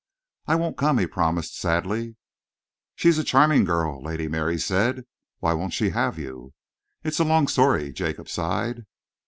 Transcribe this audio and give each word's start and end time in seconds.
"I 0.47 0.55
won't 0.55 0.77
come," 0.79 0.97
he 0.97 1.05
promised 1.05 1.55
sadly. 1.59 2.15
"She's 2.95 3.19
a 3.19 3.23
charming 3.23 3.65
girl," 3.65 4.01
Lady 4.01 4.27
Mary 4.27 4.57
said. 4.57 5.05
"Why 5.41 5.53
won't 5.53 5.73
she 5.73 5.91
have 5.91 6.17
you?" 6.17 6.55
"It's 7.03 7.19
a 7.19 7.23
long 7.23 7.47
story," 7.47 7.93
Jacob 7.93 8.27
sighed. 8.27 8.87